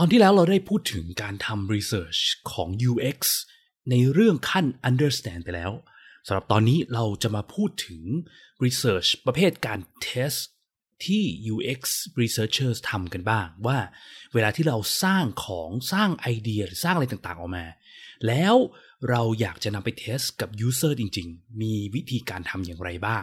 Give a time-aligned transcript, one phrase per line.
[0.00, 2.20] ตอนที่แล้วเราได้พูดถึงการทำ research
[2.52, 3.18] ของ UX
[3.90, 5.72] ในเรื่องขั้น understand ไปแล้ว
[6.26, 8.02] สำหรับตอนนี้เราจะมาพูดถึง
[8.64, 10.40] research ประเภทการ test
[11.04, 11.22] ที่
[11.54, 11.80] UX
[12.20, 13.78] researchers ทำกันบ้างว่า
[14.34, 17.66] เวลาที่เราสร้างของสร้างไอเดียหรือสร้างอะไรต่างๆออกมา
[18.26, 18.54] แล้ว
[19.08, 23.22] เราอยากจะนำไปเทสกับ user จริง ๆ มีวิธีการทำอย่างไรบ้าง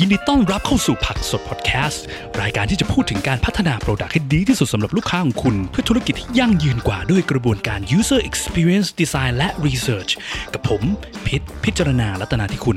[0.00, 2.04] ยินดีต้อนรับเข้าสู่ผักสดพอดแคสต์
[2.40, 10.12] รายการที่จะพูดถึงการพัฒนาโปรดักต์ให้ดีที่สุดสำหรับลูกค้าของคุณ เพื่อธุรกิจที่ยั่งยืนกว่าด้วยกระบวนการ user experience design และ research
[10.52, 10.82] กับผม
[11.26, 12.76] พิษพิจารณาลัตนาที่คุณ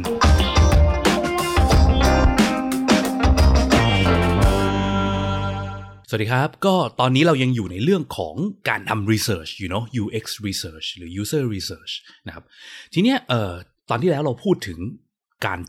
[6.09, 8.35] สวัสดีครับ ก็ตอนนี้เรายังอยู่ในเรื่องของ
[8.69, 11.93] การทำ research อยู่เนาะ UX research หรือ user research
[12.27, 12.43] นะครับ
[12.93, 13.53] ทีเนี้ยเอ่อ
[13.89, 14.79] ตอนที่แล้วเราพูดถึง
[15.47, 15.59] การ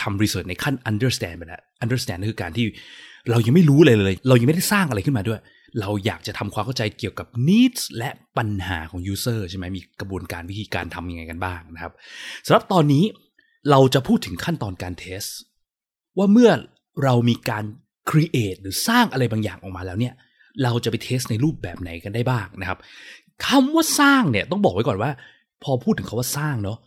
[0.00, 2.64] ทำ research ในขั้น understand ไปแล้ว understand คือการที่
[3.30, 5.40] เรายังไม่รู้เลยเลย เรายังไม่ได้สร้างอะไรขึ้นมาด้วย
[5.80, 11.92] เราอยากจะทำความเข้าใจเกี่ยวกับ needs และปัญหาของ user ใช่ไหมมีกระบวนการวิธีการทำยังไงกันบ้างนะครับ
[12.46, 13.04] สำหรับตอนนี้
[13.70, 15.30] เราจะพูดถึงขั้นตอนการ test
[16.18, 16.50] ว่าเมื่อ
[17.02, 17.64] เรามีการ
[18.10, 20.14] create หรือสร้างอะไรบางอย่างออกมาแล้วเนี่ย
[20.62, 22.78] เราจะไปเทสในรูปแบบไหนกันได้บ้างนะครับ
[23.46, 25.10] คำว่าสร้างเนี่ยต้องบอกไว้ก่อนว่า
[25.62, 26.78] พอพูดถึงคาว่าสร้างเนาะ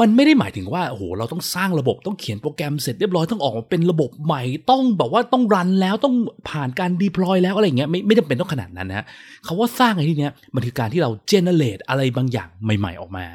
[0.00, 6.14] มันไม่ได้หมายถึงว่าโอ้โหเราต้องสร้างระบบต้องเขียนโปรแกรมเสร็จเรียบร้อยต้องออกมาเป็นระบบใหม่ต้องแบบว่าต้องรันแล้วต้อง
[6.48, 9.06] ผ่านการดีพลอยแล้วอะไรเงี้ยไม่ไม่จำเป็นต้องขนาดนั้นนะ
[9.46, 13.26] คาว่าสร้างในที่เนี้ยมันคือการที่เราเจเนเรตอะไรบางอย่างใหม่ ๆออกมา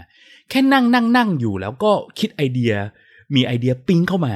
[0.49, 2.73] แค่นั่งนั่งนั่งอยู่แล้วก็คิดไอเดีย
[3.35, 4.35] มีไอเดียปิ้งเข้ามา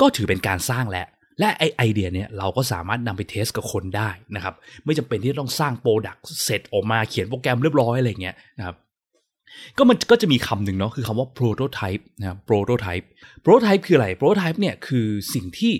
[0.00, 1.06] ก็ถือเป็นการสร้างแล้ว
[1.40, 4.54] และไอไอเดียเนี่ยเราก็สามารถนำไปเทสกับคนได้นะครับ
[4.84, 8.76] ไม่จำเป็นที่ต้องสร้าง product เสร็จออกมาเขียนโปรแกรมเรียบร้อยอะไรเงี้ยนะครับ
[9.78, 13.06] ก็มันก็จะมีคำหนึ่งเนาะคือคำว่า prototype นะครับ prototype
[13.44, 15.72] prototype คืออะไร prototype เนี่ยคือสิ่งที่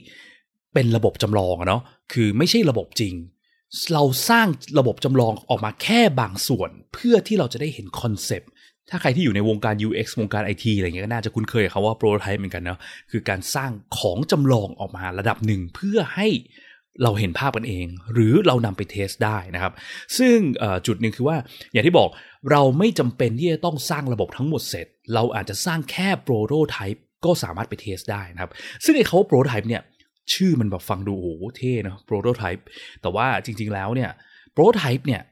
[0.75, 3.15] เป็นระบบจำลองเนาะคือไม่ใช่ระบบจริง
[3.93, 4.47] เราสร้าง
[4.79, 8.50] ระบบจำลองออกมาแค่บางส่วน เพื่อที่เราจะได้เห็น concept
[8.91, 12.78] ถ้าใครที่อยู่ในวงการ UX วงการ IT อะไรเงี้ยก็น่าจะคุ้นเคยคำว่า prototype เหมือนกันเนาะ
[13.11, 16.28] คือการสร้างของจำลองออกมาระดับหนึ่งเพื่อให้
[17.03, 19.73] เราเห็นภาพกันเอง หรือเรานำไป test ได้นะครับ
[20.19, 20.37] ซึ่ง
[20.87, 21.37] จุดหนึ่งคือว่า
[21.73, 22.09] อย่างที่บอก
[22.50, 28.53] เราไม่จำเป็นที่จะต้องสร้างระบบทั้งหมดเสร็จ เราอาจจะสร้างแค่ prototype ก็สามารถไป test ได้นะครับ
[28.84, 29.82] ซึ่งไอ้คำว่า prototype เนี่ย
[30.32, 32.62] ชื่อมันแบบฟังดูโอ้โหเท่เนาะ prototype
[33.03, 34.10] แต่ว่าจริง ๆแล้วเนี่ย
[34.54, 35.22] prototype เนี่ย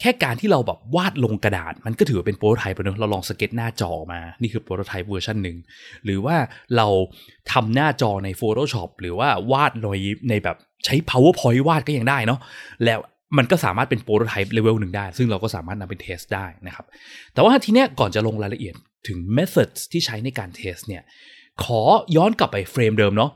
[0.00, 5.56] แค่การที่เราแบบวาดลงกระดาษ มันก็ถือว่าเป็น prototype ไปเนอะเราลองสเก็ตหน้าจอมา นี่คือ prototype เวอร์ชันหนึ่ง
[6.04, 6.36] หรือว่า
[6.76, 6.86] เรา
[7.52, 9.86] ทำหน้าจอใน Photoshop หรือว่าวาดใน
[10.30, 12.40] ในแบบใช้ PowerPoint วาดก็ยังได้เนาะ
[12.84, 13.00] แล้ว
[13.38, 16.86] มันก็สามารถเป็น prototype level หนึ่งได้ ซึ่งเราก็สามารถนำไป test ได้นะครับ
[17.34, 18.74] แต่ว่าทีเนี้ยก่อนจะลงรายละเอียด
[19.08, 21.02] ถึง methods ที่ใช้ในการ test เนี่ย
[21.64, 21.80] ขอ
[22.16, 23.32] ย้อนกลับไป frame เดิมเนาะ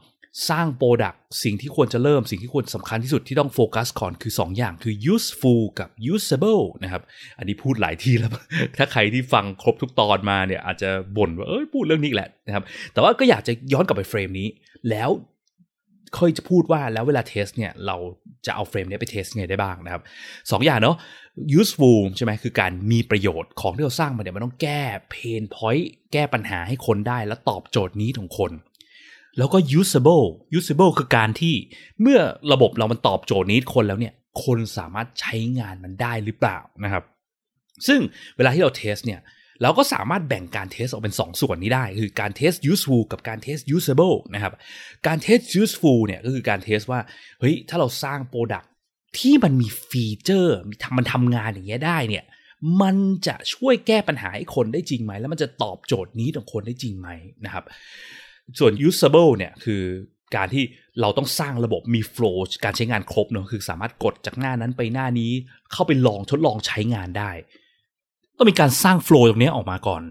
[0.51, 1.15] สร้าง product
[1.45, 7.03] สิ่งที่ควรจะเริ่ม สิ่งที่ควรสำคัญที่สุดที่ต้องโฟกัสก่อนคือ 2 อย่างคือ useful กับ usable นะครับ
[7.39, 8.31] อันนี้พูดหลายที่แล้ว
[8.77, 14.49] ถ้าใครที่ฟังครบทุกตอนมาเนี่ยอาจจะบ่นว่า เอ้ยพูดเรื่องนี้แหละนะครับ แต่ว่าก็อยากจะย้อนกลับไป frame นี้
[14.91, 15.11] แล้ว
[16.19, 17.97] ค่อยจะพูดว่าแล้วเวลา test เนี่ยเรา
[18.47, 20.03] จะเอา frame นี้ไป test ไงได้บ้างนะครับ
[20.51, 20.97] สองอย่างเนาะ
[21.59, 24.83] useful ใช่ไหมคือการมีประโยชน์ของที่เราสร้างมาเนี่ยมันต้องแก้
[25.15, 28.53] pain point แก้ปัญหาให้คนได้แล้วตอบโจทย์ need ของคน
[29.39, 30.27] แล้วก็ usable
[30.59, 31.55] usable คือการที่
[32.01, 32.21] เมื่อ
[32.53, 37.05] ระบบเรามันตอบโจทย์ need คนแล้วเนี่ยคนสามารถใช้งานมันได้หรือเปล่านะครับ
[37.87, 38.01] ซึ่ง
[38.37, 39.21] เวลาที่เรา test เนี่ย
[39.63, 44.53] เราก็สามารถแบ่งการ test ออกเป็น 2 ส่วนนี้ได้ คือการ test useful กับการ test usable นะครับ
[45.07, 47.01] การ test useful เนี่ยก็คือการ test ว่า
[47.41, 48.65] เฮ้ย ถ้าเราสร้าง product
[49.19, 50.55] ที่มันมีฟีเจอร์
[50.97, 52.25] มันทำงานอย่างเงี้ยได้เนี่ย
[52.83, 57.09] มันจะช่วยแก้ปัญหาให้คนได้จริงไหม แล้วมันจะตอบโจทย์ need ของคนได้จริงไหม
[57.45, 57.65] นะครับ
[58.59, 59.83] ส่วน usable เนี่ยคือ
[60.37, 60.65] การที่
[61.01, 65.33] เราต้องสร้างระบบมี flow การใช้งานครบเนาะคือสามารถกดจากหน้านั้นไปหน้านี้
[65.73, 67.31] เข้าไปลองทดลองใช้งานได้
[68.41, 70.03] ต้องมีการสร้างโฟล์ตรงนี้ออกมาก่อน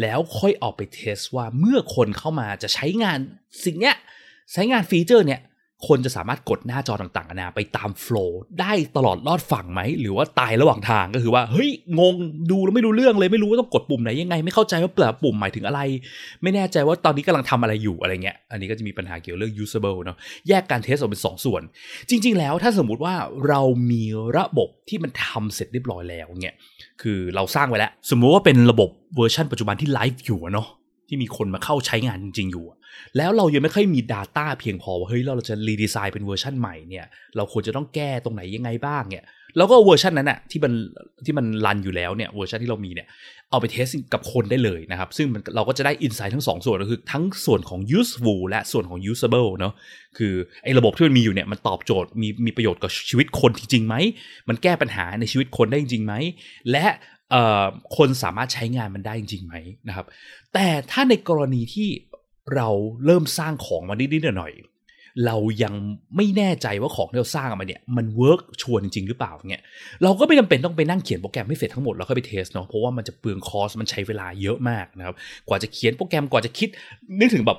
[0.00, 3.18] แล้วค่อยออกไปเทสว่าเมื่อคนเข้ามาจะใช้งาน
[3.64, 3.96] สิ่งเนี้ย
[4.52, 5.40] ใช้งานฟีเจอร์เนี่ย
[5.86, 11.70] คนจะสามารถกดหน้าจอต่างๆนานาไปตามโฟล์ได้ตลอดรอดฝั่งไหม หรือว่าตายระหว่างทางก็คือว่า เฮ้ย
[12.00, 12.14] งง
[12.50, 15.80] ดูแล้วไม่รู้เรื่องเลยไม่รู้ว่าต้องกดปุ่มไหนยังไง ไม่เข้าใจว่าเปลือกปุ่มหมายถึงอะไร
[16.42, 20.16] ไม่แน่ใจว่าตอนนี้กำลังทำอะไรอยู่อะไรเงี้ย อันนี้ก็จะมีปัญหาเกี่ยวเรื่อง usable เนาะ
[20.48, 21.62] แยกการ test ออกเป็น 2 ส่วน
[22.10, 23.14] จริง ๆ แล้วถ้าสมมุติว่า
[23.48, 23.60] เรา
[23.90, 24.04] มี
[24.36, 26.54] ระบบที่มันทำเสร็จเรียบร้อยแล้วเนี่ย
[27.02, 30.68] คือเราสร้างไว้แล้ว สมมุติว่าเป็นระบบเวอร์ชันปัจจุบันที่ไลฟ์อยู่เนาะ
[31.08, 32.66] ที่มีคนมาเข้าใช้งานจริง ๆ อยู่
[33.16, 37.06] แล้วเรายังไม่ค่อยมี Data เพียงพอว่าเฮ้ยเราจะ redesign เป็นเวอร์ชันใหม่เนี่ย
[37.36, 39.24] เราควรจะต้องแก้ตรงไหนยังไงบ้างเนี่ย
[39.56, 40.72] แล้วก็เวอร์ชันนั้นอะที่มัน
[41.24, 43.06] ที่มัน run อยู่แล้วเนี่ยเวอร์ชันที่เรามีเนี่ย
[43.50, 49.74] เอาไป test กับคนได้เลยนะครับ ซึ่งมันเราก็จะได้ insight ทั้งสองส่วนก็คือทั้งส่วนของ useful และส่วนของ usable เนาะ
[50.18, 50.34] คือ
[50.64, 53.94] ไอ้ระบบที่มันมีอยู่เนี่ยมันตอบโจทย์มีมีประโยชน์กับชีวิตคนจริงๆไหม
[54.48, 56.14] มันแก้ปัญหาในชีวิตคนได้จริงไหม
[56.70, 56.86] และ
[57.96, 59.54] คนสามารถใช้งานมันได้จริงไหม
[59.88, 60.06] นะครับ
[60.54, 61.88] แต่ถ้าในกรณีที่
[62.54, 62.68] เรา
[63.04, 64.54] เริ่มสร้างของมานิดๆหน่อย
[65.26, 65.74] เรายัง
[66.16, 69.62] ไม่แน่ใจว่าของที่เราสร้างมาเนี่ยมัน work ชัวร์จริงหรือเปล่าเนี่ย
[70.02, 75.14] เราก็ไม่จำเป็นต้องไปนั่งเขียนโปรแกรมให้เสร็จทั้งหมดแล้วค่อยไปเทสเนาะเพราะว่ามันจะเปลืองคอสมันใช้เวลาเยอะมากนะครับ
[75.48, 76.68] กว่าจะเขียนโปรแกรมกว่าจะคิด
[77.20, 77.58] นึกถึงแบบ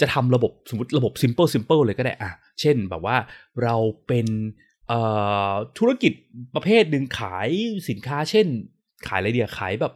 [0.00, 2.30] จะทำระบบสมมติระบบ simple simple เลยก็ได้อะ
[2.60, 3.16] เช่นแบบว่า
[3.62, 3.76] เรา
[4.06, 4.26] เป็น
[5.78, 6.12] ธุรกิจ
[6.54, 7.48] ประเภทหนึ่งขาย
[7.88, 8.46] สินค้าเช่น
[9.06, 9.92] ขายอะไรเดียขายแบบ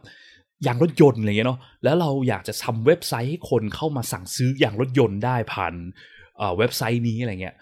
[0.65, 5.73] ยางรถยนต์อะไรเงี้ยเนาะแล้วเราอยากจะทำเว็บไซต์ให้คนเข้ามาสั่งซื้อยางรถยนต์ได้ผ่าน
[6.57, 7.55] เว็บไซต์นี้อะไรเงี้ย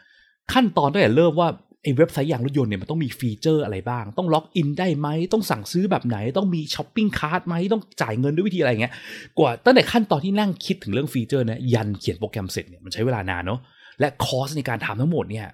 [0.54, 1.50] ขั้นตอนตั้งแต่เริ่มว่า
[1.84, 8.94] ไอ้เว็บไซต์ยางรถยนต์เนี่ยมันต้องมีฟีเจอร์อะไรบ้าง ต้องล็อกอินได้ไหมต้องสั่งซื้อแบบไหน ต้องมี shopping cart ไหมต้องจ่ายเงินด้วยวิธีอะไรเงี้ย
[9.40, 13.60] กว่าตั้งแต่ขั้นตอนที่นั่งคิดถึงเรื่องฟีเจอร์เนี่ยยันเขียนโปรแกรมเสร็จเนี่ยมันใช้เวลานานเนาะ
[14.00, 15.48] และ cost ในการทำทั้งหมดเนี่ย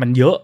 [0.00, 0.36] มันเยอะ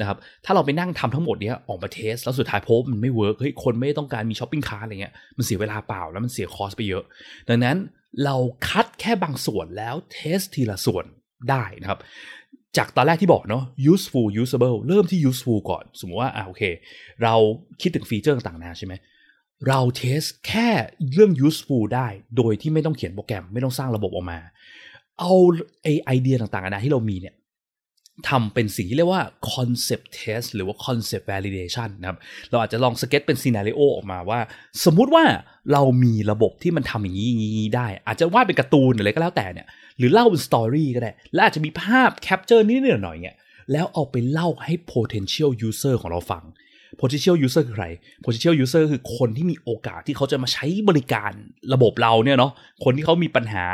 [0.00, 7.04] นะครับถ้าเราไปนั่งทำทั้งหมดเนี้ยออกมา test แล้วสุดท้ายพบมันไม่ work เฮ้ยคนไม่ต้องการมี shopping cart อะไรเงี้ยมันเสียเวลาเปล่าแล้วมันเสีย cost ไปเยอะ
[7.48, 7.76] ดังนั้น
[8.24, 8.36] เรา
[8.68, 11.04] คัดแค่บางส่วนแล้ว test ทีละส่วน
[11.50, 12.00] ได้นะครับ
[12.76, 16.62] จากตอนแรกที่บอกเนาะ useful usable เริ่มที่ useful ก่อน สมมติว่าอ่าโอเค
[17.22, 17.34] เรา
[17.80, 18.94] คิดถึงฟีเจอร์ต่างๆนะใช่ไหม
[19.68, 20.68] เรา test แค่
[21.12, 24.38] เรื่อง useful ได้โดยที่ไม่ต้องเขียนโปรแกรมไม่ต้องสร้างระบบออกมา
[25.18, 25.32] เอา
[25.82, 27.34] ไอไอเดียต่างๆนะที่เรามีเนี่ย
[28.28, 29.22] ทำเป็นสิ่งที่เรียกว่า
[29.54, 32.18] concept test หรือว่า concept validation นะครับ
[32.50, 34.40] เราอาจจะลองสเก็ตเป็น scenario ออกมาว่า
[34.84, 35.24] สมมุติว่า
[35.72, 39.66] เรามีระบบที่มันทำอย่างนี้ได้ อาจจะวาดเป็นการ์ตูนอะไรก็แล้วแต่เนี่ย
[39.98, 43.36] หรือเล่าเป็น story ก็ได้ และอาจจะมีภาพ capture นิดหน่อยเนี่ย
[43.72, 46.44] แล้วเอาไปเล่าให้ potential user ของเราฟัง
[47.00, 47.86] potential user คือใคร
[48.24, 51.32] potential user คือคนที่มีโอกาสที่เขาจะมาใช้บริการ
[51.74, 52.52] ระบบเราเนี่ยเนาะ
[52.84, 53.66] คนที่เขามีปัญหา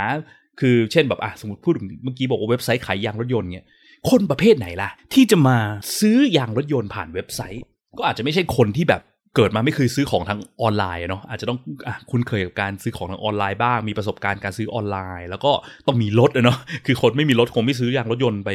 [0.61, 1.75] คือเช่นแบบอะสมมติพูด
[2.05, 3.67] เมื่อกี้บอกว่าเว็บไซต์ขายยางรถยนต์เนี่ย
[4.11, 5.59] คนประเภทไหนล่ะ ที่จะมา
[5.99, 7.63] ซื้อยางรถยนต์ผ่านเว็บไซต์
[7.99, 9.03] ก็อาจจะไม่ใช่คนที่แบบ
[9.37, 15.53] เกิดมาไม่เคยซื้อของทางออนไลน์เนาะอาจจะต้องอคุ้นเคยกับการซื้อของทางออนไลน์บ้างมีประสบการณ์การซื้อออนไลน์ แล้วก็
[15.87, 18.51] ต้องมีรถเนาะคือคนไม่มีรถคงไม่ซื้อยางรถยนต์ไป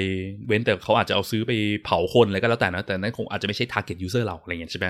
[0.47, 1.51] เว้นแต่เขาอาจจะเอาซื้อไป
[1.83, 4.85] เผาคนอะไรก็แล้วแต่นะแต่นั้นคงอาจจะไม่ใช่ target user เราอะไรเงี้ยใช่ไหม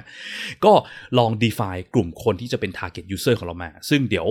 [0.66, 0.74] ก็
[1.18, 4.28] ลอง define กลุ่มคนที่จะเป็น target user ของเรามา ซึ่งเดี๋ยว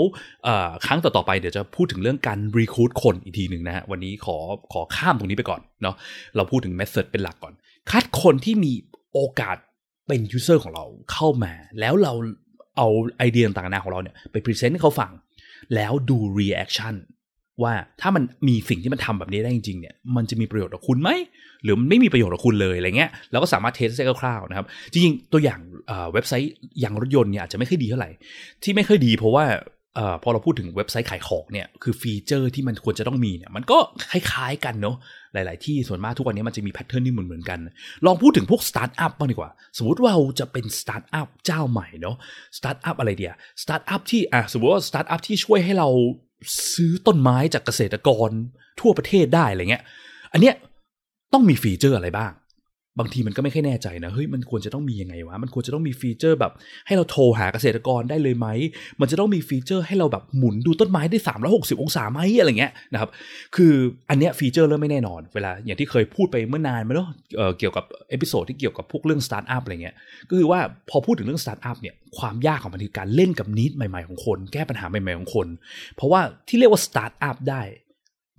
[0.87, 4.37] ครั้งต่อๆไปเดี๋ยวจะพูดถึงเรื่องการ recruit คนอีกทีหนึ่งนะฮะวันนี้ขอ
[4.73, 5.95] ขอข้ามตรงนี้ไปก่อนเนาะ
[6.37, 7.55] เราพูดถึง method เป็นหลักก่อน
[7.91, 8.73] คัดคนที่มี
[9.15, 9.57] โอกาส
[10.09, 12.13] เป็น user ของเราเข้ามา แล้วเรา
[12.77, 12.89] เอา
[13.19, 15.11] ไอเดียต่างๆของเราเนี่ยไป present ให้เขาฟัง
[15.75, 16.95] แล้วดู reaction
[17.63, 21.11] ว่าถ้ามันมีสิ่งที่มันทำแบบนี้ได้จริงๆเนี่ยมันจะมีประโยชน์กับคุณไหม
[21.63, 25.61] หรือมันไม่มีประโยชน์กับคุณเลยอะไรเงี้ยเราก็สามารถ test ได้คร่าวๆนะครับ จริงๆ ตัวอย่าง
[26.13, 28.11] เว็บไซต์อย่างรถยนต์เนี่ยอาจจะไม่ค่อยดีเท่าไหร่
[28.63, 29.45] ที่ไม่ค่อยดีเพราะว่า
[29.99, 33.79] อพอเราพูดถึงเว็บไซต์ขายของเนี่ยคือฟีเจอร์ที่มันควรจะต้องมีเนี่ยมันก็
[34.11, 34.97] คล้ายๆกันเนาะ
[35.47, 37.59] หลาย ๆ ที่ส่วนมากทุกวันนี้มันจะมี pattern ที่เหมือนๆกัน
[38.07, 42.17] ลองพูดถึงพวกสตาร์ทอัพบ้างดีกว่า สมมติว่าเราจะเป็นสตาร์ทอัพเจ้าใหม่เนาะ
[42.57, 43.33] สตาร์ทอัพอะไรเดีย
[43.63, 45.89] สตาร์ทอัพที่อะสมมติว่าสตาร์ทอัพที่ช่วยให้เรา
[46.73, 48.31] ซื้อต้นไม้จากเกษตรกร
[48.81, 49.83] ทั่วประเทศได้อะไรเงี้ย
[50.33, 50.55] อันเนี้ย
[51.33, 52.33] ต้องมีฟีเจอร์อะไรบ้าง
[52.99, 56.53] บางทีมันก็ไม่ค่อยแน่ใจนะเฮ้ยมันควรจะต้องมียังไงวะมันควรจะต้องมีฟีเจอร์แบบ
[56.87, 58.47] ให้เราโทรหาเกษตรกรได้เลยไหม
[59.01, 61.19] มันจะต้องมีฟีเจอร์ให้เราแบบหมุนดูต้นไม้ได้
[61.51, 63.11] 360 องศาไหมอะไรเงี้ยนะครับ
[63.57, 63.73] คือ
[64.11, 67.07] อันเนี้ยฟีเจอร์เริ่มไม่แน่นอน เวลาอย่างที่เคยพูดไปเมื่อนานมาแล้ว
[67.37, 69.95] เกี่ยวกับ episode ที่เกี่ยวกับพวกเรื่องสตาร์ทอัพอะไรเงี้ย
[70.29, 75.47] ก็คือว่าพอพูดถึงเรื่องสตาร์ทอัพเนี่ยความยากของมันคือการเล่นกับ need ใหม่ๆของคน แก้ปัญหาใหม่ๆของคน
[75.95, 77.63] เพราะว่าที่เรียกว่าสตาร์ทอัพได้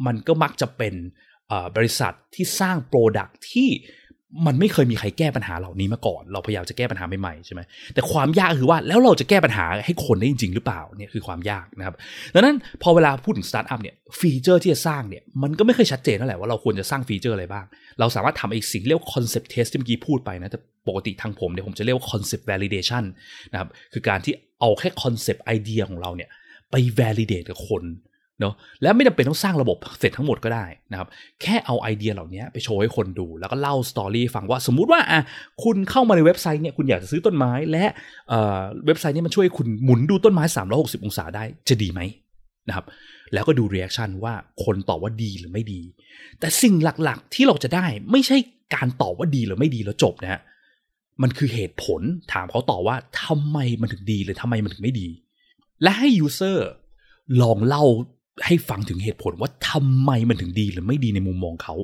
[0.06, 0.96] มันก็มักจะเป็น
[1.76, 3.70] บริษัทที่สร้าง product ที่
[4.48, 7.62] มันไม่เคยมีใครแก้ปัญหาเหล่านี้มาก่อน เราพยายามจะแก้ปัญหาใหม่ๆใช่ไหม
[7.94, 11.96] แต่ความยากคือว่าแล้วเราจะแก้ปัญหาให้คนได้จริง ๆ หรือเปล่าเนี่ยคือความยากนะครับ
[12.34, 17.66] ดังนั้นพอเวลาพูดถึงสตาร์ทอัพเนี่ยฟีเจอร์ที่จะสร้างเนี่ยมันก็ไม่เคยชัดเจนนั่นแหละว่าเราควรจะสร้างฟีเจอร์อะไรบ้าง
[18.00, 23.04] เราสามารถทำไอ้สิ่งเรียกว่า concept test ที่เมื่อกี้พูดไปนะแต่ปกติทางผมเนี่ยผมจะเรียกว่า concept validation
[23.52, 26.30] นะครับคือการที่เอาแค่ concept ไอเดียของเราเนี่ย
[26.72, 27.84] ไป validate กับคน
[28.40, 31.08] เนาะและไม่จำเป็นต้องสร้างระบบเสร็จทั้งหมดก็ได้นะครับ
[31.42, 35.22] แค่เอาไอเดียเหล่านี้ไปโชว์ให้คนดู แล้วก็เล่า story ฟังว่าสมมุติว่าอะ
[35.64, 37.86] คุณเข้ามาในเว็บไซต์เนี่ยคุณอยากจะซื้อต้นไม้และ
[38.86, 40.44] เว็บไซต์นี้มันช่วยคุณหมุนดูต้นไม้
[40.76, 42.02] 360 องศาได้จะดีไหม
[42.68, 42.86] นะครับ
[43.34, 45.82] แล้วก็ดู reaction ว่าคนตอบว่าดีหรือไม่ดี
[46.40, 48.38] แต่สิ่งหลักๆที่เราจะได้ไม่ใช่
[48.76, 50.42] การตอบว่าดีหรือไม่ดีแล้วจบนะฮะ
[51.22, 52.02] มันคือเหตุผล
[52.34, 55.08] ถามเขาต่อว่าทำไมมันถึงดีหรือทำไมมันถึงไม่ดี
[55.84, 56.70] และให้ user
[57.42, 57.84] ลองเล่า
[58.46, 61.76] ให้ฟังถึงเหตุผลว่าทำไมมันถึงดีหรือไม่ดีในมุมมองเขา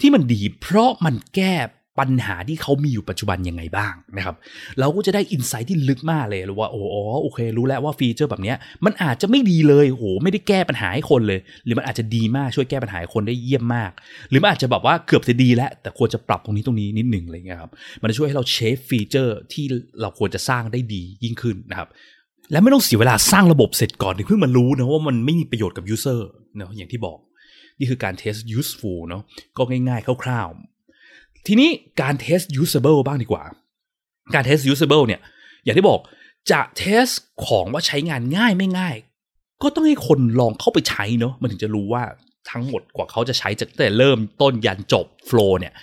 [0.00, 1.54] ที่มันดีเพราะมันแก้
[2.00, 4.36] ปัญหาที่เขามีอยู่ปัจจุบันยังไงบ้างนะครับ
[4.78, 6.80] เราก็จะได้ insight ที่ลึกมากเลยว่าโอ้
[7.22, 8.54] โอเค รู้แล้วว่าฟีเจอร์แบบนี้
[8.84, 13.90] มันอาจจะไม่ดีเลยโหไม่ได้แก้ปัญหาให้คนเลย หรือมันอาจจะดีมากช่วยแก้ปัญหาให้คนได้เยี่ยมมาก
[14.30, 17.70] หรือมันอาจจะแบบว่าเกือบจะดีแล้ว แต่ควรจะปรับตรงนี้ตรงนี้นิดหนึ่งอะไรเงี้ยครับ
[18.02, 19.64] มันจะช่วยให้เรา shape ฟีเจอร์ที่
[20.00, 21.88] เราควรจะสร้างได้ดียิ่งขึ้นนะครับ
[22.50, 27.18] และไม่ต้องเสียเวลาสร้างระบบเสร็จก่อนถึงเพิ่งมารู้นะว่ามันไม่มีประโยชน์กับ user เนาะอย่างที่บอก
[27.78, 29.22] นี่คือการเทส useful เนาะ
[29.56, 31.70] ก็ง่ายๆคร่าวๆ ทีนี้
[32.02, 33.44] การเทส usable บ้างดีกว่า
[34.34, 35.20] การเทส usable เนี่ย
[35.64, 36.00] อย่างที่บอก
[36.50, 37.06] จะเทส
[37.46, 38.96] ของว่าใช้งานง่ายไม่ง่าย
[39.62, 42.02] ก็ต้องให้คนลองเข้าไปใช้เนาะมันถึงจะรู้ว่า
[42.50, 45.74] ทั้งหมดกว่าเขาจะใช้จากแต่เริ่มต้นยันจบโฟล์เนี่ย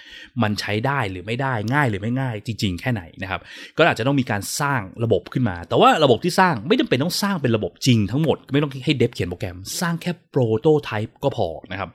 [0.44, 3.42] มันใช้ได้หรือไม่ได้ง่ายหรือไม่ง่ายจริง ๆ แค่ไหนนะครับ
[3.78, 11.90] ก็อาจจะต้องมีการสร้างระบบขึ้นมา แต่ว่าระบบที่สร้างไม่จำเป็นต้องสร้างเป็นระบบจริงทั้งหมด ไม่ต้องให้เดฟเขียนโปรแกรม สร้างแค่โปรโตไทป์ก็พอนะครับ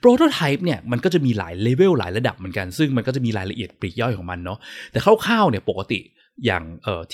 [0.00, 4.58] prototype เนี่ยมันก็จะมีหลายเลเวลหลายระดับเหมือนกันซึ่งมันก็จะมีรายละเอียดปลีกย่อยของมันเนาะ
[4.92, 6.00] แต่คร่าวๆเนี่ยปกติ
[6.46, 6.64] อย่าง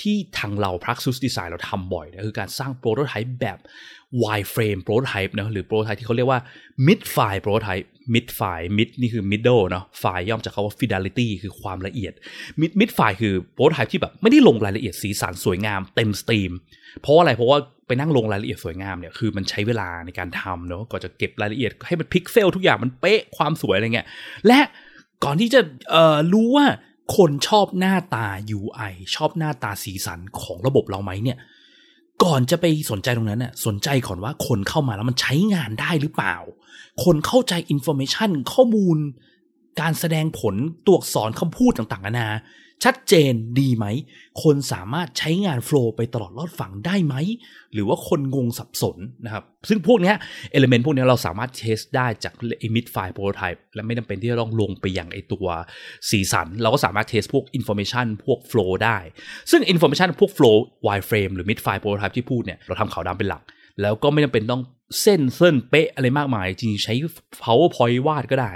[0.01, 3.57] ที่ทางเรา Praxis Design เราทำบ่อยนะคือการสร้าง prototype แบบ
[4.23, 6.39] wireframe prototype นะหรือ prototype ที่เขาเรียกว่า
[6.87, 12.13] mid-fi prototype mid-fi mid นี่คือ middle เนาะ fi ย่อมาจากคำว่า fidelity คือความละเอียด
[12.61, 16.51] mid mid-fi คือ prototype ที่แบบไม่ได้ลงรายละเอียดสีสันสวยงามเต็ม stream
[17.01, 24.07] เพราะอะไรเพราะว่าไปนั่งลงรายละเอียดสวยงามเนี่ยคือมันใช้เวลาในการทำเนาะก่อนจะเก็บรายละเอียดให้มันพิกเซลทุกอย่างมันเป๊ะความสวยอะไรเงี้ย
[24.47, 24.59] และ
[25.23, 26.67] ก่อนที่จะเอ่อรู้ว่า
[27.17, 28.27] คนชอบหน้าตา
[28.59, 31.37] UI ชอบหน้าตาสีสันของระบบเราไหมเนี่ย
[32.23, 36.35] ก่อนจะไปสนใจตรงนั้นน่ะสนใจก่อนว่าคนเข้ามาแล้วมันใช้งานได้หรือเปล่า
[37.03, 38.97] คนเข้าใจ information ข้อมูล
[39.81, 40.55] การแสดงผล
[40.85, 42.27] ตัวอักษรคำพูดต่างๆนานา
[42.83, 43.85] ชัดเจนดีไหม
[44.43, 47.15] คนสามารถใช้งาน flow ไปตลอดรอดฝั่งได้ไหม
[47.73, 50.13] หรือว่าคนงงสับสนนะครับ ซึ่งพวกนี้
[50.51, 55.47] element พวกนี้เราสามารถ test ได้จากไอ้ mid-fi prototype และไม่จำเป็นที่จะต้องลงไปอย่างไอตัว
[56.09, 58.97] สีสัน เราก็สามารถ test พวก information พวก flow ได้
[59.51, 63.43] ซึ่ง information พวก flow wireframe หรือ mid-fi prototype ที่พูดเนี่ยเราทำขาวดำเป็นหลัก
[63.81, 64.61] แล้วก็ไม่จำเป็นต้อง
[65.01, 66.93] เส้นเส้นเป๊ะอะไรมากมาย จริงใช้
[67.43, 68.51] PowerPoint วาดก็ได้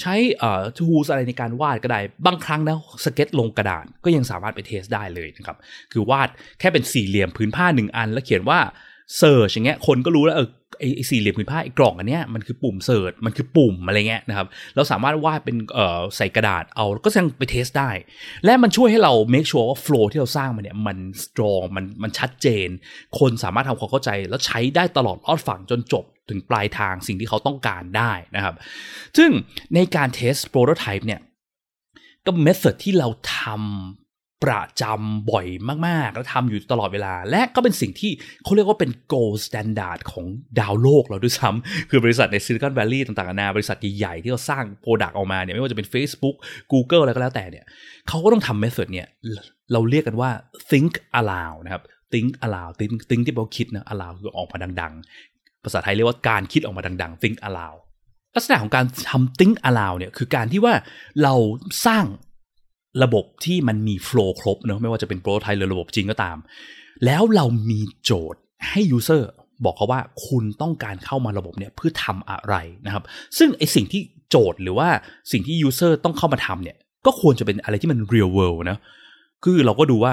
[0.00, 5.56] ใช้เอ่อ tools อะไรในการวาดก็ได้ บางครั้งนะสเก็ตลงกระดาษก็ยังสามารถไป test ได้เลยนะครับ
[5.92, 6.28] คือวาด
[6.58, 8.60] แค่เป็นสี่เหลี่ยมผืนผ้าหนึ่งอัน แล้วเขียนว่า
[9.16, 10.48] search อย่างเงี้ยคนก็รู้แล้วเออ
[10.80, 17.90] ไอ้สี่เหลี่ยมผืนผ้าไอ้กล่องอันเนี้ยมันคือปุ่ม search มันคือปุ่มอะไรเงี้ยนะครับเราสามารถวาดเป็นเอ่อใส่กระดาษเอาก็ยังไป test ได้
[18.44, 22.68] และมันช่วยให้เรา make sure ว่า flow ที่เราสร้างมันเนี่ยมัน strong มันมันชัดเจน
[23.18, 28.54] คนสามารถทำความเข้าใจแล้วใช้ได้ตลอดรอดฝั่งจนจบถึงปลายทางสิ่งที่เขาต้องการได้นะครับ
[29.18, 29.30] ซึ่ง
[29.74, 31.20] ในการ test prototype เนี่ย
[32.26, 34.09] ก็ method ที่เราทำ
[34.44, 35.46] ประจำบ่อย
[35.86, 38.12] มาก ๆ แล้วทำอยู่ตลอดเวลา และก็เป็นสิ่งที่
[38.44, 40.26] เขาเรียกว่าเป็น gold standard ของ
[40.60, 46.36] ทั่วโลกเราด้วยซ้ำคือบริษัทในซิลิคอนแวลลีย์ต่างๆนานาบริษัทใหญ่ๆ ที่เขาสร้าง product ออกมาเนี่ยไม่ว่าจะเป็น Facebook
[46.72, 47.64] Google อะไรก็แล้วแต่เนี่ย
[48.08, 49.08] เขาก็ต้องทำ method เนี่ย
[49.72, 50.30] เราเรียกกันว่า
[50.70, 51.82] think aloud นะครับ
[52.12, 54.92] think aloud think think ที่แปลว่าคิดนะ aloud คือออกมาดัง
[55.30, 57.78] ๆ ภาษาไทยเรียกว่าการคิดออกมาดัง ๆ think aloud
[58.36, 60.74] ลักษณะของการทำ think aloud เนี่ยคือการที่ว่า
[61.22, 61.34] เรา
[61.86, 62.04] สร้าง
[63.02, 66.36] ระบบที่มันมี flow ครบเนอะไม่ว่าจะเป็น prototype หรือระบบจริงก็ตาม
[67.04, 69.30] แล้วเรามีโจทย์ให้ user
[69.64, 72.54] บอกเขาว่าคุณต้องการเข้ามาระบบเนี่ยเพื่อทำอะไร
[72.86, 73.04] นะครับ
[73.38, 74.88] ซึ่งไอ้สิ่งที่โจทย์หรือว่า
[75.32, 78.78] สิ่งที่ user ต้องเข้ามาทำเนี่ย ก็ควรจะเป็นอะไรที่มัน real world นะ
[79.44, 80.12] คือเราก็ดูว่า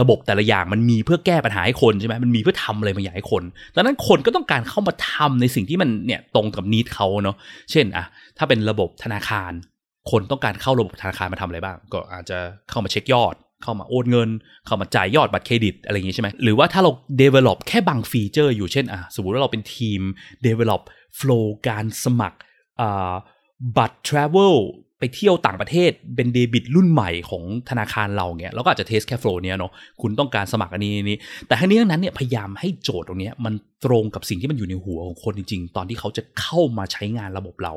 [0.00, 3.42] ระบบแต่ละอย่างมันมีเพื่อแก้ปัญหาให้คนใช่ไหมมันมีเพื่อทำอะไรบางอย่างให้คน
[3.74, 7.36] ดังนั้นคนก็ต้องการเข้ามาทำในสิ่งที่มันเนี่ยตรงกับ need เขาเนาะ
[7.70, 8.04] เช่นอะ
[8.38, 9.52] ถ้าเป็นระบบธนาคาร
[10.10, 12.38] คนต้องการเข้าระบบธนาคารมาทำอะไรบ้าง ก็อาจจะ
[12.70, 14.28] เข้ามาเช็คยอด เข้ามาโอนเงิน
[14.66, 16.90] เข้ามาจ่ายยอดบัตรเครดิตอะไรอย่างงี้ใช่ไหมหรือว่าถ้าเรา
[17.22, 20.00] develop แค่บางฟีเจอร์อยู่เช่นอะสมมติว่าเราเป็นทีม
[20.46, 20.82] develop
[21.18, 22.38] flow การสมัคร
[23.76, 24.56] บัตร travel
[24.98, 33.54] ไปเที่ยวต่างประเทศเป็นเดบิตรุ่นใหม่ของธนาคารเราเงี้ยเราก็อาจจะ test แค่ flow เนี้ยเนาะคุณต้องการสมัครอันนี้นี้ แต่ทั้งนี้ทั้งนั้นเนี่ยพยายามให้โจทย์ตรงนี้มัน
[33.84, 37.74] ตรงกับสิ่งที่มันอยู่ในหัวของคนจริง ๆ ตอนที่เขาจะเข้ามาใช้งานระบบเรา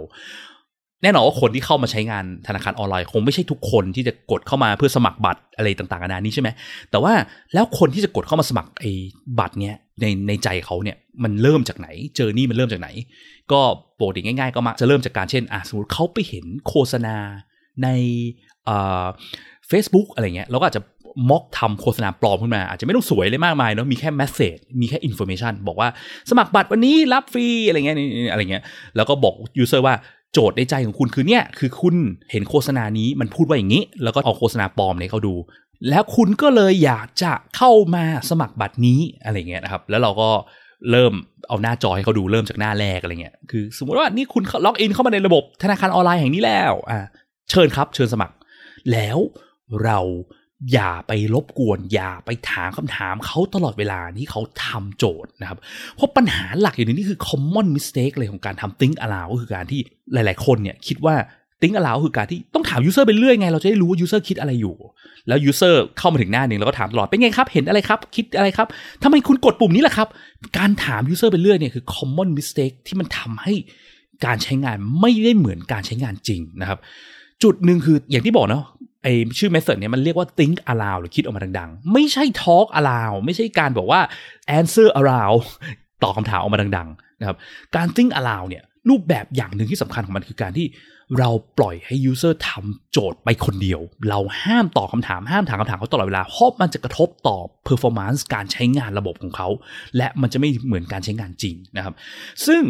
[1.04, 6.50] แน่นอนว่าคนที่เข้ามาใช้งานธนาคารออนไลน์ คงไม่ใช่ทุกคนที่จะกดเข้ามาเพื่อสมัครบัตรอะไรต่างๆนานานี้ใช่ไหม
[6.92, 7.14] แต่ว่า
[7.54, 8.92] แล้วคนที่จะกดเข้ามาสมัครไอ้
[9.40, 12.90] บัตรเนี้ยในในใจเขาเนี่ยมันเริ่มจากไหนเจอนี่มันเริ่มจากไหน
[13.52, 13.62] ก็
[13.96, 17.16] โปกติง่าย ๆ ก็มักจะเริ่มจากการเช่นอะสมมติเขาไปเห็นโฆษณา
[17.84, 17.88] ใน
[18.68, 19.06] อ่า
[19.68, 20.84] เฟซบุ๊กอะไรเงี้ยเราก็อาจจะ
[21.30, 25.90] mock ทำโฆษณาปลอมขึ้นมา อาจจะไม่ต้องสวยเลยมากมายเนาะมีแค่ message มีแค่ information บอกว่า
[26.30, 27.98] สมัครบัตรวันนี้รับฟรีอะไรเงี้ย
[28.32, 28.64] อะไรเงี้ย
[28.96, 29.96] แล้วก็บอก user ว่า
[30.36, 31.96] โจทย์ในใจของคุณคือเนี่ยคือคุณ
[32.32, 35.34] เห็นโฆษณานี้มันพูดว่าอย่างนี้ แล้วก็เอาโฆษณาปลอมเนี่ยเขาดู
[35.90, 40.30] แล้วคุณก็เลยอยากจะเข้ามาสมัครบัตรนี้อะไรเงี้ยนะครับ แล้วเราก็
[40.92, 41.14] เริ่ม
[41.50, 47.00] เอาหน้าจอให้เขาดูเริ่มจากหน้าแรกอะไรเงี้ยคือ สมมติว่านี่คุณล็อกอินเข้ามาในระบบธนาคารออนไลน์แห่งนี้แล้วอ่า
[47.50, 48.36] เชิญครับ เชิญสมัคร
[48.92, 49.18] แล้ว
[49.84, 50.00] เรา
[50.74, 55.60] อย่าไปรบกวน อย่าไปถามคำถามเขาตลอดเวลาที่เขาทำโจทย์นะครับ
[55.96, 59.82] เพราะปัญหาหลักอย่างนี้คือ common mistake เลยของการทำ think aloud ก็คือการที่
[60.14, 61.16] หลาย ๆ คนเนี่ยคิดว่า
[61.62, 64.76] think aloud คือการที่ต้องถาม user ไปเรื่อยไง เราจะได้รู้ว่า user คิดอะไรอยู่
[65.28, 68.68] แล้ว user เข้ามาถึงหน้าหนึ่งแล้วก็ถามตลอด เป็นไงครับ เห็นอะไรครับ คิดอะไรครับ
[69.04, 70.08] ทำไมคุณกดปุ่มนี้ล่ะครับ
[70.58, 73.54] การถาม user ไปเรื่อยเนี่ยคือ common mistake ที่มันทำให้
[74.26, 76.80] การใช้งานไม่ได้เหมือนการใช้งานจริงนะครับ
[77.44, 78.64] จุดหนึ่งคืออย่างที่บอกเนาะ
[79.06, 84.02] ไอชื่อ method เนี่ยมันเรียกว่า think aloud หรือคิดออกมาดังๆ ไม่ใช่ talk aloud ไม่ใช่การบอกว่า
[84.58, 85.38] answer aloud
[86.04, 87.38] ตอบคำถามออกมาดังๆนะครับ
[87.76, 90.68] การ think aloud เนี่ยรูปแบบอย่างหนึ่งที่สำคัญของมันคือการที่
[91.20, 99.48] เราปล่อยให้ user ทำโจทย์ไปคนเดียว เราห้ามตอบคำถามห้ามถามคำถามเขาตลอดเวลาเพราะมันจะกระทบต่อ performance การใช้งานระบบของเขา
[99.98, 101.94] และมันจะไม่เหมือนการใช้งานจริงนะครับ
[102.46, 102.62] ซึ่ง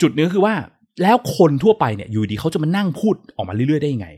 [0.00, 0.54] จุดนี้คือว่า
[1.02, 4.08] แล้วคนทั่วไปเนี่ยอยู่ดีเขาจะมานั่งพูดออกมาเรื่อยๆ ได้ยังไง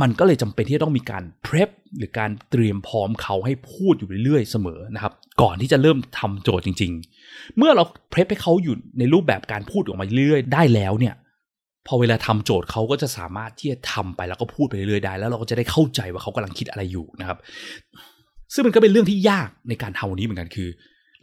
[0.00, 6.92] มันก็เลยจำเป็นที่จะต้องมีการ prep หรือการเตรียมพร้อมเขาให้พูดอยู่เรื่อยๆเสมอนะครับ ก่อนที่จะเริ่มทำโจทย์จริง
[7.24, 11.14] ๆ เมื่อเรา prep ให้เขาอยู่ในรูปแบบการพูดออกมาเรื่อยๆ ได้แล้วเนี่ย
[11.86, 17.38] พอเวลาทำโจทย์เขาก็จะสามารถที่จะทำไปแล้วก็พูดไปเรื่อยๆได้ แล้วเราก็จะได้เข้าใจว่าเขากำลังคิดอะไรอยู่นะครับ
[18.54, 20.68] ซึ่งมันก็เป็นเรื่องที่ยากในการทำวันนี้เหมือนกันคือ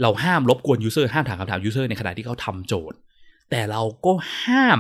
[0.01, 2.98] เราห้ามรบกวน user ห้ามถามคำถาม user ในขณะที่เขาทำโจทย์
[3.51, 4.79] แต่เราก็ห้าม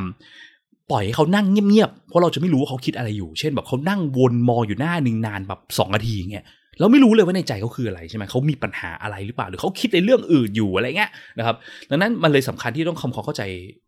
[0.91, 6.47] ปล่อยให้เขานั่งเงียบๆ เพราะเราจะไม่รู้ว่าเขาคิดอะไรอยู่ เช่นแบบเขานั่งวนมองอยู่หน้าหนึ่งนานแบบสองนาทีเงี้ย
[6.79, 11.55] เราไม่รู้เลยว่าในใจเขาคืออะไรใช่ไหมเขามีปัญหาอะไรหรือเปล่า หรือเขาคิดในเรื่องอื่นอยู่อะไรเงี้ยนะครับ
[11.89, 13.43] ดังนั้นมันเลยสำคัญที่ต้องทำความเข้าใจ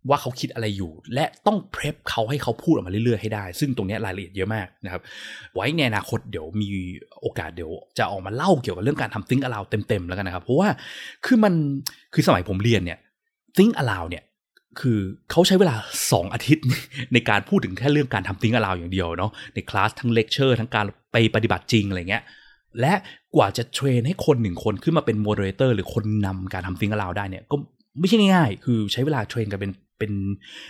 [0.10, 5.02] ว่าเขาคิดอะไรอยู่ และต้องเพรพเขาให้เขาพูดออกมาเรื่อยๆให้ได้ ซึ่งตรงนี้รายละเอียดเยอะมากนะครับ
[5.56, 6.70] ไว้ในอนาคตเดี๋ยวมี
[7.22, 10.70] โอกาสเดี๋ยวจะออกมาเล่าเกี่ยวกับเรื่องการทำ think aloud เต็มๆแล้วกันนะครับ เพราะว่า
[11.26, 11.54] คือมัน
[12.14, 12.98] คือสมัยผมเรียนเนี่ย
[13.58, 14.24] think aloud เนี่ย
[14.80, 15.00] คือ
[15.32, 16.66] เขาใช้เวลา 2 อาทิตย์
[17.14, 22.24] ในการพูดถึงแค่เรื่องการทำ think aloud อย่างเดียวเนาะในคลาสทั้งเลคเชอร์ทั้งการไปปฏิบัติจริงอะไรเงี้ย
[22.80, 22.94] และ
[23.36, 27.56] กว่าจะ train ให้คนหนึ่งคนขึ้นมาเป็น moderator หรือคนนำการทำ think aloud ได้เนี่ยก็
[28.00, 30.14] ไม่ใช่ง่ายๆ คือใช้เวลา train กันเป็นเป็น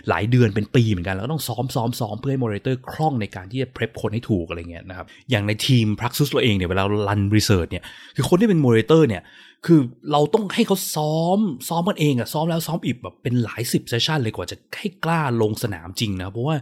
[0.08, 7.84] หลายเดือนเป็นปีเหมือนกัน แล้วก็ต้องซ้อมซ้อมซ้อมเพื่อให้ moderator คล่องในการที่จะ prep คนให้ถูกอะไรเงี้ยนะครับอย่างในทีม Praxis เราเองเนี่ยเวลา run research เนี่ย
[8.16, 9.22] คือคนที่เป็น moderator เนี่ย
[9.66, 9.80] คือ
[10.12, 16.56] เราต้องให้เขาซ้อม ซ้อมกันเองอะซ้อมแล้วซ้อมอีกแบบเป็นหลายสิบ session เลยกว่าจะให้กล้าลงสนามจริงนะ เพราะว่า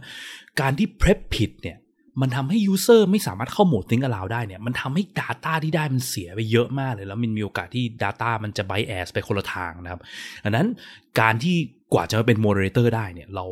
[0.61, 1.77] การที่ prep ผิดเนี่ย
[2.21, 10.01] มันทำให้ user ไม่สามารถเข้าโหมด think aloud ได้เนี่ย มันทำให้ Data ที่ได้มันเสียไปเยอะมากเลย แล้วมันมีโอกาสที่ Data มันจะ bias ไปคนละทางนะครับ
[10.43, 10.67] ดังนั้น
[11.19, 11.55] การที่
[11.93, 13.45] กว่าจะมาเป็น moderator ได้เนี่ย เรา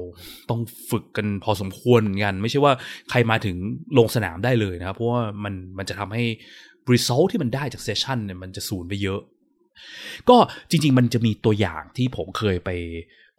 [0.50, 2.74] ต้องฝึกกันพอสมควรกัน ไม่ใช่ว่า
[3.10, 3.56] ใครมาถึง
[3.98, 6.24] ลงสนามได้เลยนะครับ เพราะว่ามันมันจะทำให้
[6.92, 9.22] result ที่มันได้จาก session เนี่ยมันจะสูญไปเยอะ
[10.30, 10.38] ก็
[10.70, 12.70] จริง ๆ มันจะมีตัวอย่างที่ผมเคยไป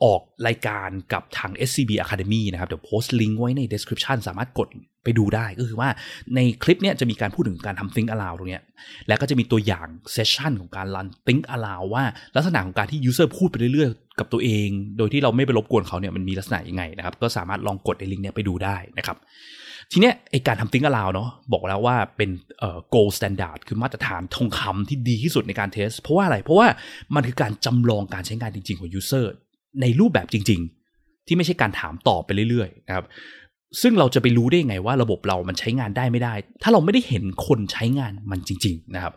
[0.04, 4.68] ออกรายการกับทาง SCB Academy นะครับ เดี๋ยวโพสต์ลิงก์ไว้ใน description สามารถกด
[5.04, 5.88] ไปดูได้ก็คือว่า
[6.34, 8.62] ในคลิปเนี้ยจะมีการพูดถึงการทำ think aloud ตรงเนี้ย
[9.08, 12.04] แล้วก็จะมีตัวอย่างเซสชันของการรัน think aloud ว่า
[12.36, 14.68] ลักษณะของการที่ user พูดไปเรื่อยๆ กับตัวเอง
[14.98, 19.16] โดยที่เราไม่ไปรบกวนเขาเนี่ยมันมีลักษณะยังไงนะครับ ก็สามารถลองกดในลิงก์เนี้ยไปดูได้นะครับ
[19.92, 26.68] ทีเนี้ยไอการทำ think aloud เนาะบอกแล้วว่าเป็นเอ่อ gold standard คือมาตรฐานทองคำที่ดีที่สุดในการเทส เพราะว่าอะไร เพราะว่า
[27.14, 29.26] มันคือการจำลองการใช้งานจริง ๆ ของ user
[29.80, 30.60] ในรูปแบบจริง
[30.94, 33.06] ๆ ที่ไม่ใช่การถามตอบไปเรื่อยๆนะครับ
[33.82, 39.14] ซึ่งเราจะไปรู้ได้ยังไงว่าระบบเรามันใช้งานได้ไม่ได้ ถ้าเราไม่ได้เห็นคนใช้งานมันจริง ๆ นะครับ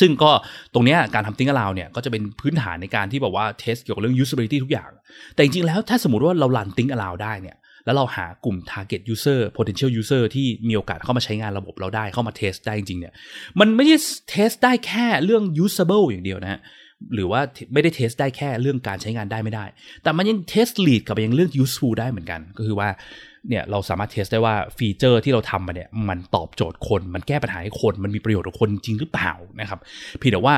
[0.00, 0.30] ซึ่งก็
[0.74, 4.90] ตรงนี้การทำ think aloud เนี่ยก็จะเป็นพื้นฐานในการที่บอกว่า test เกี่ยวกับเรื่อง usability ทุกอย่าง
[5.34, 13.14] แต่จริงๆแล้วถ้าสมมติว่าเรา run think aloud ได้เนี่ย แล้วเราหากลุ่ม target user potential user ที่มีโอกาสเข้ามาใช้งานระบบเราได้เข้ามา test ได้จริงๆเนี่ย
[13.60, 13.96] มันไม่ใช่
[14.30, 16.60] test ได้แค่เรื่อง usable อย่างเดียวนะฮะ
[17.14, 17.40] หรือว่า
[17.72, 19.64] ไม่ได้ test ได้แค่เรื่องการใช้งานได้ไม่ได้
[20.02, 22.88] แต่มันยังเทส lead กับยังเรื่อง useful ได้เหมือนกัน ก็คือว่า
[23.48, 29.80] เนี่ยเราสามารถเทสได้ว่าฟีเจอร์ที่เราทำมาเนี่ยมันตอบโจทย์คนมันแก้ปัญหาให้คนมันมีประโยชน์กับคนจริงหรือเปล่านะครับ
[30.18, 30.56] เพียงแต่ว่า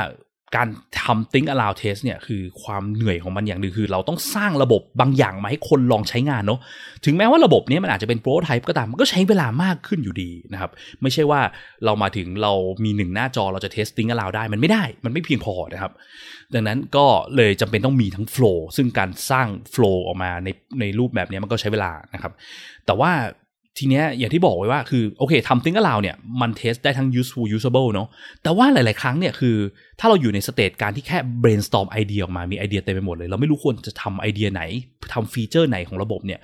[0.57, 0.69] การ
[1.03, 6.61] ทำ think aloud test เนี่ยคือความเหนื่อยของมันอย่างหนึ่งคือ เราต้องสร้างระบบบางอย่างมาให้คนลองใช้งานเนาะ
[7.05, 10.71] ถึงแม้ว่าระบบนี้มันอาจจะเป็นโปรโตไทป์ก็ตามมันก็ใช้เวลามากขึ้นอยู่ดีนะครับ
[11.03, 11.41] ไม่ใช่ว่า
[11.85, 12.53] เรามาถึงเรา
[12.85, 15.93] มีหนึ่งหน้าจอเราจะเทส think aloud ได้มันไม่ได้ มันไม่เพียงพอนะครับ
[16.55, 17.07] ดังนั้นก็
[17.37, 20.49] เลยจำเป็นต้องมีทั้ง flow ซึ่งการสร้าง flow ออกมาใน
[20.81, 22.33] ในรูปแบบนี้มันก็ใช้เวลานะครับ
[22.87, 23.13] แต่ว่า
[23.79, 28.09] ทีเนี้ยอย่างที่บอกไว้ว่าคือโอเคทำ think aloud เนี่ยมัน test ได้ทั้ง useful usable เนาะ
[28.43, 29.57] แต่ว่าหลาย ๆ ครั้งเนี่ยคือ
[30.01, 34.63] ถ้าเราอยู่ใน stage การที่แค่ brainstorm ไอเดียออกมามีไอเดียเต็มไปหมดเลย เราไม่รู้ควรจะทำไอเดียไหน
[35.13, 36.41] ทำ feature ไหนของระบบเนี่ย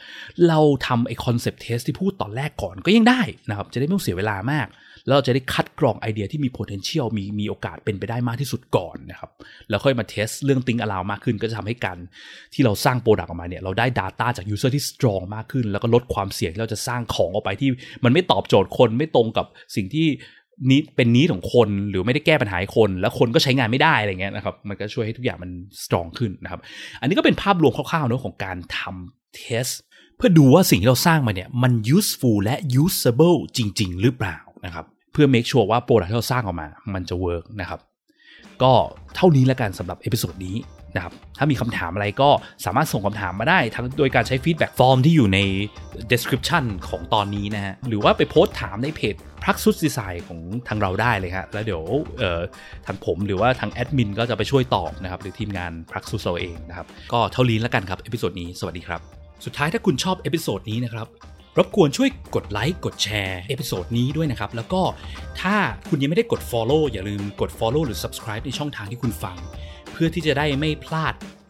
[0.48, 4.66] เราทำไอ concept test ที่พูดตอนแรกก่อนก็ยังได้นะครับจะได้ไม่ต้องเสียเวลามาก
[5.06, 9.30] แล้วเราจะได้คัดกรองไอเดียที่มี potential มีมีโอกาสเป็นไปได้มากที่สุดก่อนนะครับ
[9.68, 11.98] แล้วค่อยมา test เรื่อง think aloud มากขึ้น ก็จะทำให้การ
[12.54, 17.70] ที่เราสร้าง product ออกมาเนี่ยเราได้ Data จาก user ที่ strong มากขึ้น แล้วก็ลดความเสี่ยงที่เราจะสร้างของออกไปที่
[18.04, 20.08] มันไม่ตอบโจทย์คนไม่ตรงกับสิ่งที่
[20.70, 25.50] นี้เป็นนี้ของคนหรือไม่ได้แก้ปัญหาคน แล้วคนก็ใช้งานไม่ได้อะไรเงี้ยนะครับมันก็ช่วยให้ทุกอย่างมัน
[25.84, 26.60] strong ขึ้นนะครับ
[27.00, 29.72] อันนี้ก็เป็นภาพรวมคร่าวๆเนอะของการทำ test
[30.16, 37.14] เพื่อดูว่าสิ่งที่เราสร้างมาเนี่ยมัน useful และ usable จริง ๆ หรือเปล่า นะครับ เพื่อ make sure ว่า product ที่เราสร้างออกมา มันจะ
[37.24, 37.80] work นะครับ
[38.62, 38.72] ก็
[39.16, 40.56] เท่านี้แล้วกันสำหรับ episode นี้
[40.96, 42.30] นะครับถ้ามีคำถามอะไรก็
[42.64, 45.38] สามารถส่งคำถามมาได้ ทั้งโดยการใช้ feedback form ที่อยู่ใน
[46.12, 51.82] description ของตอนนี้นะฮะ หรือว่าไปโพสต์ถามในเพจพรักซุดดีไซน์ของทางเราได้เลยฮะ แล้วเดี๋ยว
[52.86, 59.00] ทางผมหรือว่าทางแอดมินก็จะไปช่วยตอบนะครับ หรือทีมงานพรักซุดเราเองนะครับ ก็เท่านี้แล้วกันครับ episode นี้ สวัสดีครับ
[59.44, 61.06] สุดท้ายถ้าคุณชอบ episode นี้นะครับ
[61.58, 64.82] รบกวนช่วยกดไลค์กดแชร์ episode นี้ด้วยนะครับ แล้วก็
[65.40, 65.56] ถ้า
[65.88, 69.36] คุณยังไม่ได้กด Follow อย่าลืมกด Follow หรือ Subscribe ในช่องทางที่คุณฟัง
[69.92, 71.14] เพื่อที่จะได้ไม่พลาด